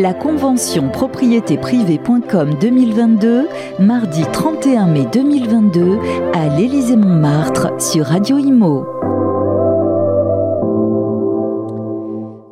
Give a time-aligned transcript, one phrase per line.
[0.00, 3.48] La convention propriétéprivée.com 2022,
[3.80, 5.98] mardi 31 mai 2022,
[6.34, 8.86] à l'Élysée-Montmartre sur Radio Imo.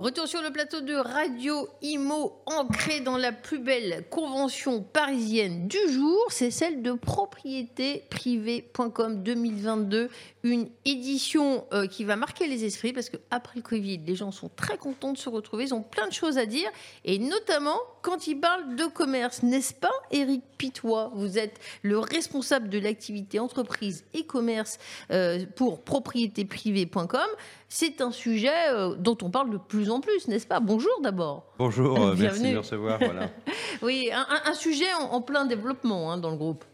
[0.01, 5.79] Retour sur le plateau de Radio Imo, ancré dans la plus belle convention parisienne du
[5.93, 10.11] jour, c'est celle de propriétéprivée.com 2022,
[10.47, 14.49] une édition euh, qui va marquer les esprits parce qu'après le Covid, les gens sont
[14.49, 16.69] très contents de se retrouver, ils ont plein de choses à dire
[17.05, 21.11] et notamment quand ils parlent de commerce, n'est-ce pas Eric Pitois?
[21.15, 24.79] Vous êtes le responsable de l'activité entreprise et commerce
[25.11, 27.21] euh, pour propriétéprivée.com.
[27.69, 30.61] C'est un sujet euh, dont on parle de plus en plus, n'est-ce pas?
[30.61, 31.53] Bonjour d'abord.
[31.59, 32.99] Bonjour, merci de me recevoir.
[33.01, 33.31] Voilà.
[33.83, 36.65] oui, un, un, sujet en, en plein développement hein, dans le groupe.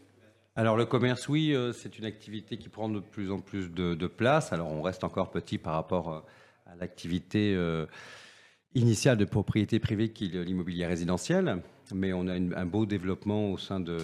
[0.55, 3.95] Alors le commerce, oui, euh, c'est une activité qui prend de plus en plus de,
[3.95, 4.53] de, place.
[4.53, 6.25] Alors on reste encore petit par rapport
[6.67, 7.55] à l'activité
[8.75, 11.61] initiale de propriété privée qui est l'immobilier résidentiel
[11.93, 13.97] mais on a un beau développement au sein, de,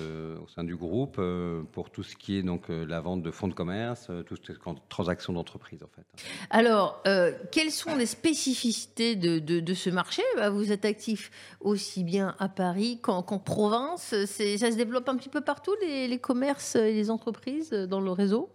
[0.43, 3.31] au sein du groupe euh, pour tout ce qui est donc euh, la vente de
[3.31, 4.53] fonds de commerce, euh, toutes ces
[4.89, 6.03] transactions d'entreprise en fait.
[6.49, 7.03] Alors,
[7.51, 10.21] quelles sont les spécificités de, de, de ce marché?
[10.35, 14.13] Bah, Vous êtes actif aussi bien à Paris qu'en qu province.
[14.25, 18.11] Ça se développe un petit peu partout les, les commerces et les entreprises dans le
[18.11, 18.49] réseau?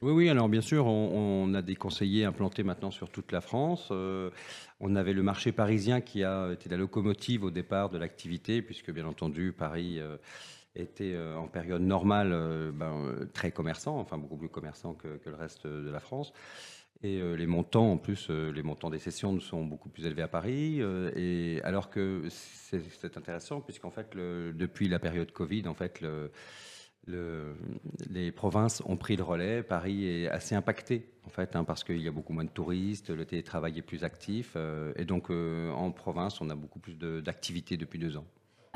[0.00, 3.88] Oui, oui, alors bien sûr, on, a des conseillers implantés maintenant sur toute la France.
[3.90, 4.30] Euh,
[4.78, 8.92] on avait le marché parisien qui a été la locomotive au départ de l'activité, puisque
[8.92, 10.16] bien entendu, Paris euh,
[10.76, 12.30] était euh, en période normale
[12.72, 16.32] ben, très commerçant, enfin beaucoup plus commerçant que, le reste de la France.
[17.02, 20.80] Et les montants, en plus, les montants des sessions sont beaucoup plus élevés à Paris.
[21.14, 26.32] et alors que c'est intéressant, puisqu'en fait, depuis la période Covid, en fait, le,
[27.08, 27.54] le,
[28.10, 29.62] les provinces ont pris le relais.
[29.62, 33.10] Paris est assez impacté, en fait, hein, parce qu'il y a beaucoup moins de touristes,
[33.10, 34.52] le télétravail est plus actif.
[34.56, 38.26] Euh, et donc, euh, en province, on a beaucoup plus d'activités de, depuis deux ans.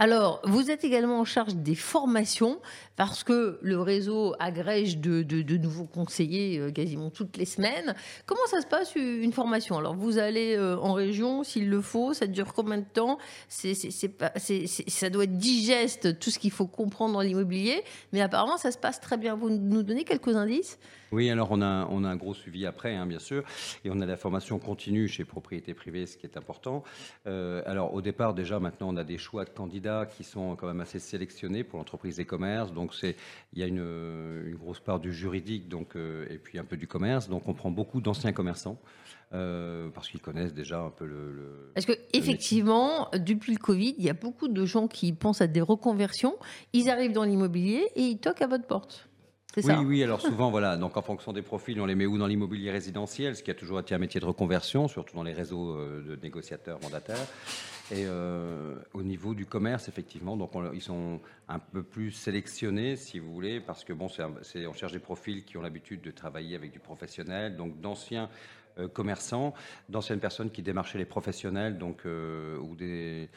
[0.02, 2.58] Alors, vous êtes également en charge des formations
[2.96, 7.94] parce que le réseau agrège de, nouveaux conseillers euh, quasiment toutes les semaines.
[8.26, 9.78] Comment ça se passe une formation?
[9.78, 13.18] Alors, vous allez euh, en région s'il le faut, ça dure combien de temps?
[13.48, 18.78] Ça doit être digeste, tout ce qu'il faut comprendre dans l'immobilier, mais apparemment, ça se
[18.78, 19.36] passe très bien.
[19.36, 20.80] Vous nous donnez quelques indices?
[21.12, 23.44] Oui, alors on a, on a un gros suivi après, hein, bien sûr,
[23.84, 26.84] et on a la formation continue chez Propriété Privée, ce qui est important.
[27.26, 30.66] Euh, alors au départ, déjà, maintenant, on a des choix de candidats qui sont quand
[30.66, 32.72] même assez sélectionnés pour l'entreprise des commerces.
[32.72, 33.16] Donc c'est,
[33.52, 33.78] il y a une,
[34.46, 37.28] une, grosse part du juridique, donc euh, et puis un peu du commerce.
[37.28, 38.78] Donc on prend beaucoup d'anciens commerçants.
[39.34, 41.32] Euh, parce qu'ils connaissent déjà un peu le.
[41.32, 45.40] le parce que effectivement, depuis le Covid, il y a beaucoup de gens qui pensent
[45.40, 46.36] à des reconversions.
[46.74, 49.08] Ils arrivent dans l'immobilier et ils toquent à votre porte.
[49.56, 52.18] Oui, ça oui, alors souvent, voilà, donc en fonction des profils, on les met où
[52.18, 55.32] dans l'immobilier résidentiel, ce qui a toujours été un métier de reconversion, surtout dans les
[55.32, 57.26] réseaux euh, de négociateurs, mandataires.
[57.90, 62.96] Et euh, au niveau du commerce, effectivement, donc on, ils sont un peu plus sélectionnés,
[62.96, 66.10] si vous voulez, parce que bon, c'est on cherche des profils qui ont l'habitude de
[66.10, 68.30] travailler avec du professionnel, donc d'anciens
[68.78, 69.52] euh, commerçants,
[69.90, 73.28] d'anciennes personnes qui démarchaient les professionnels, donc euh, ou des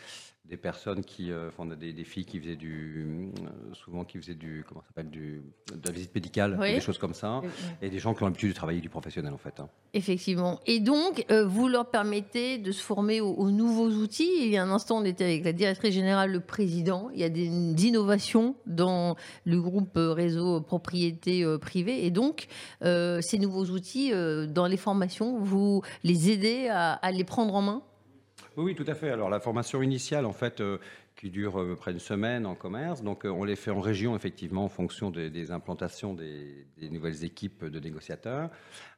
[0.49, 4.35] des personnes qui, euh, enfin, des, des, filles qui faisaient du, euh, souvent qui faisaient
[4.35, 5.41] du, comment s'appelle, du,
[5.73, 6.75] de la visite médicale, oui.
[6.75, 7.49] des choses comme ça, oui.
[7.81, 9.59] et des gens qui ont l'habitude de travailler du professionnel en fait.
[9.59, 9.67] Hein.
[9.93, 10.59] Effectivement.
[10.67, 14.29] Et donc, euh, vous leur permettez de se former aux, aux, nouveaux outils.
[14.39, 17.09] Il y a un instant, on était avec la directrice générale, le président.
[17.13, 17.45] Il y a des,
[17.85, 22.47] innovations dans le groupe réseau propriété privée, et donc
[22.83, 27.61] euh, ces nouveaux outils dans les formations, vous les aidez à, à les prendre en
[27.61, 27.83] main?
[28.57, 29.09] Oui, tout à fait.
[29.09, 30.77] Alors la formation initiale, en fait, euh,
[31.15, 34.15] qui dure euh, près d'une semaine en commerce, donc euh, on les fait en région,
[34.15, 38.49] effectivement, en fonction des, implantations des, nouvelles équipes de négociateurs.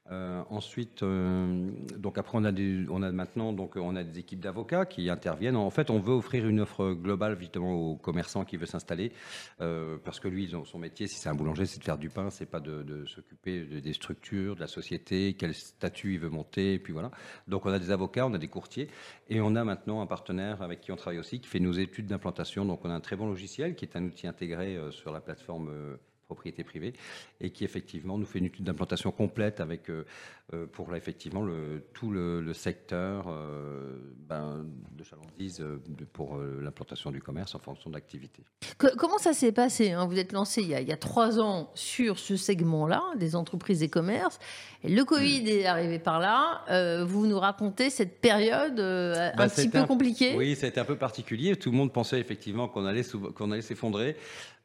[0.09, 4.19] Euh, ensuite, euh, donc après on a, des, on a maintenant donc on a des
[4.19, 5.57] équipes d'avocats qui interviennent.
[5.57, 9.11] En fait, on veut offrir une offre globale justement aux commerçants qui veut s'installer,
[9.59, 12.29] euh, parce que lui, son métier, si c'est un boulanger, c'est de faire du pain,
[12.29, 16.29] c'est pas de, de s'occuper de, des structures, de la société, quel statut il veut
[16.29, 17.11] monter, et puis voilà.
[17.49, 18.87] Donc on a des avocats, on a des courtiers,
[19.29, 22.07] et on a maintenant un partenaire avec qui on travaille aussi, qui fait nos études
[22.07, 22.63] d'implantation.
[22.63, 25.97] Donc on a un très bon logiciel qui est un outil intégré sur la plateforme
[26.27, 26.93] propriété privée
[27.41, 31.83] et qui effectivement nous fait une étude d'implantation complète avec euh, pour là, effectivement le,
[31.93, 33.97] tout le, le secteur euh,
[34.29, 35.81] ben, de chalandise euh,
[36.13, 38.43] pour l'implantation du commerce en fonction d'activité.
[38.77, 40.05] Comment ça s'est passé hein?
[40.05, 43.35] Vous êtes lancé il y, a, il y, a, trois ans sur ce segment-là des
[43.35, 44.39] entreprises et commerces.
[44.83, 45.47] Et le Covid mmh.
[45.47, 46.63] est arrivé par là.
[46.69, 50.35] Euh, vous nous racontez cette période ben, un petit peu compliquée?
[50.35, 51.55] Oui, c'était un peu particulier.
[51.55, 53.03] Tout le monde pensait effectivement qu'on allait,
[53.35, 54.15] qu'on allait s'effondrer.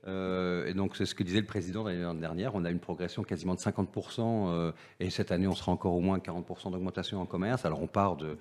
[0.07, 2.55] Euh, et donc, c'est ce que disait le président l'année dernière.
[2.55, 4.49] On a une progression quasiment de 50%.
[4.49, 7.65] Euh, et cette année, on sera encore au moins 40% d'augmentation en commerce.
[7.65, 8.37] Alors, on part de,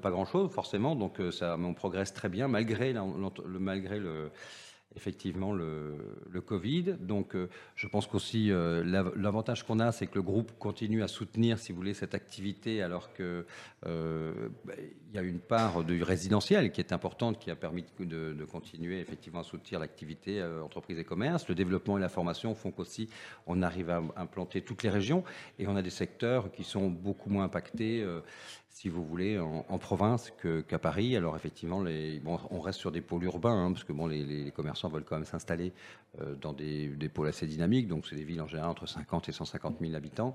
[0.00, 0.96] pas grand-chose, forcément.
[0.96, 4.30] Donc, ça, on progresse très bien, malgré, le, malgré le,
[4.96, 6.96] effectivement le, Covid.
[6.98, 8.82] Donc, euh, je pense qu'aussi euh,
[9.14, 12.82] l'avantage qu'on a, c'est que le groupe continue à soutenir, si vous voulez, cette activité,
[12.82, 13.44] alors que
[13.86, 14.72] euh, bah,
[15.12, 19.00] y a une part du résidentiel qui est importante, qui a permis de, de continuer
[19.00, 21.46] effectivement à soutenir l'activité entreprise et commerce.
[21.48, 23.08] Le développement et la formation font qu'aussi
[23.46, 25.24] on arrive à implanter toutes les régions,
[25.58, 28.04] et on a des secteurs qui sont beaucoup moins impactés
[28.70, 30.32] si vous voulez, en, province
[30.66, 31.16] qu'à Paris.
[31.16, 31.84] Alors effectivement,
[32.50, 35.24] on reste sur des pôles urbains, hein, parce que bon, les, commerçants veulent quand même
[35.24, 35.72] s'installer
[36.20, 37.88] euh, dans des, pôles assez dynamiques.
[37.88, 40.34] Donc c'est des villes en général entre 50 et 150 000 habitants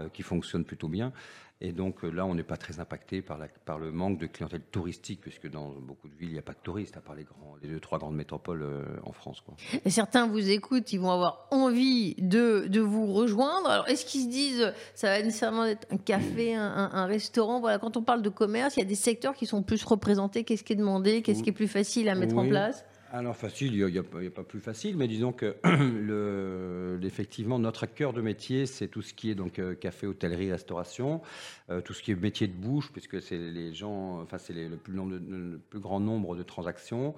[0.00, 1.12] euh, qui fonctionnent plutôt bien.
[1.60, 3.38] Et donc euh, là, on n'est pas très impacté par,
[3.78, 6.62] le manque de clientèle touristique, puisque dans beaucoup de villes, il n'y a pas de
[6.62, 8.64] touristes, à part les, grands, les deux, trois grandes métropoles
[9.04, 9.42] en France.
[9.84, 13.70] Et certains vous écoutent, ils vont avoir envie de, vous rejoindre.
[13.70, 17.60] Alors, est-ce qu'ils se disent, ça va nécessairement être un café, un, restaurant?
[17.78, 20.44] Quand on parle de commerce, il y a des secteurs qui sont plus représentés.
[20.44, 21.22] Qu'est-ce qui est demandé?
[21.22, 22.84] Qu'est-ce qui est plus facile à mettre en place?
[23.16, 25.56] Alors facile, il n'y a, pas plus facile, mais disons que
[27.06, 31.22] effectivement notre cœur de métier, c'est tout ce qui est donc euh, café, hôtellerie, restauration,
[31.70, 34.76] euh, tout ce qui est métier de bouche, puisque c'est les gens, enfin c'est le,
[34.76, 37.14] plus le plus grand nombre de transactions.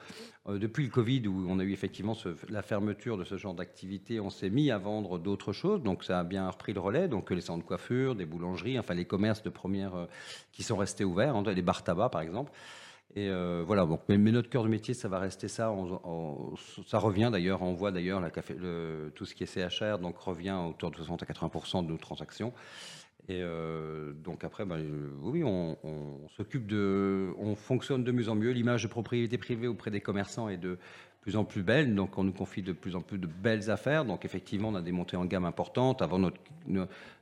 [0.47, 2.17] Euh, depuis le Covid, où on a eu effectivement
[2.49, 6.21] la fermeture de ce genre d'activité, on s'est mis à vendre d'autres choses, donc ça
[6.21, 7.09] a bien repris le relais.
[7.09, 10.07] Donc les centres de coiffure, des boulangeries, enfin les commerces de première
[10.53, 12.53] qui sont restés ouverts, hein, les bars tabac par exemple.
[13.15, 15.75] Et euh, voilà, mais, notre cœur de métier, ça va rester ça.
[16.87, 18.23] ça revient d'ailleurs, on voit d'ailleurs
[19.15, 22.53] tout ce qui est CHR, donc revient autour de 60 à 80 de nos transactions.
[23.31, 24.83] Et euh, donc après, ben,
[25.23, 25.77] oui, on,
[26.37, 28.53] s'occupe de, on fonctionne de mieux en mieux.
[28.53, 30.79] L'image de propriété privée auprès des commerçants est de
[31.21, 34.05] plus en plus belle, donc on nous confie de plus en plus de belles affaires.
[34.05, 36.01] Donc effectivement, on a des montées en gamme importantes.
[36.01, 36.39] Avant notre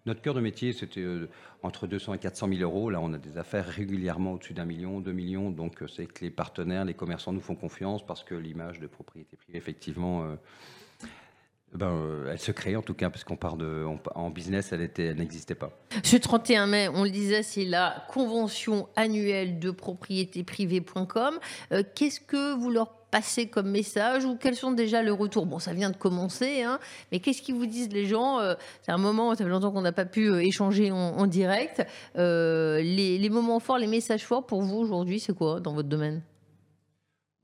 [0.06, 1.28] notre cœur de métier, c'était euh,
[1.62, 2.90] entre 200 et 400 000 euros.
[2.90, 5.50] Là, on a des affaires régulièrement au-dessus d'un million, deux millions.
[5.50, 8.86] Donc euh, c'est que les partenaires, les commerçants nous font confiance parce que l'image de
[8.86, 10.24] propriété privée, effectivement.
[10.24, 10.36] Euh,
[11.76, 13.84] ben, euh, elle se crée en tout cas, parce qu'on part de,
[14.14, 15.70] en business, elle, n'existait pas.
[16.02, 21.38] Ce 31 mai, on le disait, c'est la convention annuelle de propriété privée.com.
[21.72, 25.46] Euh, qu'est-ce que vous leur passez comme message ou quels sont déjà les retours?
[25.46, 26.78] Bon, ça vient de commencer, hein,
[27.12, 28.40] mais qu'est-ce qu'ils vous disent les gens?
[28.40, 31.86] Euh, C'est un moment, ça fait longtemps qu'on n'a pas pu échanger en, direct.
[32.16, 36.22] Les moments forts, les messages forts pour vous aujourd'hui, c'est quoi dans votre domaine?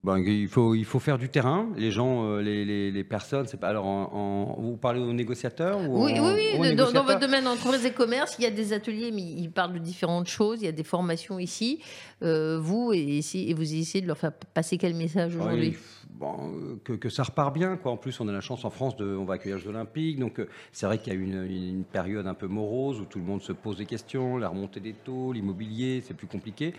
[0.04, 1.68] Ben, il, faut, il faut faire du terrain.
[1.76, 3.68] Les gens, euh, les, les, les, personnes, c'est pas.
[3.68, 6.74] Alors, en, vous parlez aux négociateurs ou Oui, oui, oui.
[6.74, 9.78] Dans, votre domaine entreprise et commerce, il y a des ateliers, mais ils parlent de
[9.78, 10.60] différentes choses.
[10.60, 11.80] Il y a des formations ici.
[12.22, 15.76] Euh, vous, et, et, vous essayez de leur faire passer quel message aujourd'hui?
[16.22, 17.76] Bon, que, ça repart bien.
[17.76, 17.92] Quoi.
[17.92, 20.18] En plus, on a la chance en France, de, on va accueillir les Olympiques.
[20.18, 23.18] Donc, euh, c'est vrai qu'il y a une, une, période un peu morose où tout
[23.18, 24.38] le monde se pose des questions.
[24.38, 26.74] La remontée des taux, l'immobilier, c'est plus compliqué.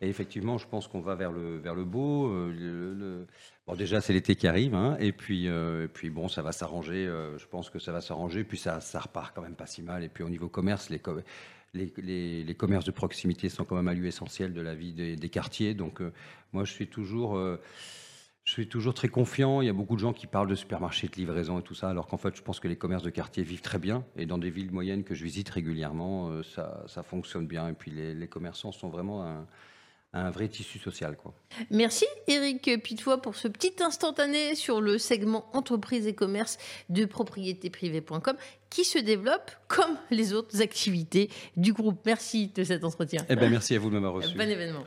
[0.00, 2.28] Et effectivement, je pense qu'on va vers le, vers le beau.
[2.28, 3.26] Le,
[3.66, 4.74] bon, déjà, c'est l'été qui arrive.
[4.74, 7.06] Hein, et, puis, euh, et puis, bon, ça va s'arranger.
[7.38, 8.44] je pense que ça va s'arranger.
[8.44, 10.02] Puis, ça, repart quand même pas si mal.
[10.02, 11.00] Et puis, au niveau commerce, les
[11.76, 15.74] les, commerces de proximité sont quand même un lieu essentiel de la vie des, quartiers.
[15.74, 16.12] Donc, euh,
[16.52, 17.36] moi, je suis toujours.
[17.36, 17.60] Euh,
[18.46, 19.60] je suis toujours très confiant.
[19.60, 21.90] Il y a beaucoup de gens qui parlent de supermarchés, de livraison et tout ça,
[21.90, 24.04] alors qu'en fait, je pense que les commerces de quartier vivent très bien.
[24.16, 27.68] Et dans des villes moyennes que je visite régulièrement, euh, ça, fonctionne bien.
[27.68, 29.46] Et puis, les, les commerçants sont vraiment un,
[30.24, 31.16] un vrai tissu social.
[31.16, 31.34] Quoi.
[31.70, 36.58] Merci Eric Pitois pour ce petit instantané sur le segment entreprise et commerce
[36.88, 38.36] de propriétéprivée.com
[38.70, 42.00] qui se développe comme les autres activités du groupe.
[42.04, 43.24] Merci de cet entretien.
[43.28, 44.36] Eh ben, merci à vous de m'avoir reçu.
[44.36, 44.84] Bon événement.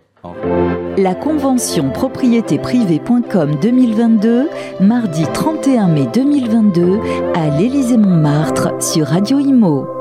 [0.97, 4.49] La convention propriétéprivée.com 2022,
[4.81, 6.99] mardi 31 mai 2022
[7.35, 9.98] à l'Élysée-Montmartre sur Radio Imo.